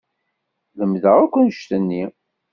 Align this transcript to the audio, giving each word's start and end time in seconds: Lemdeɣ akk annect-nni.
Lemdeɣ 0.77 1.17
akk 1.19 1.33
annect-nni. 1.37 2.03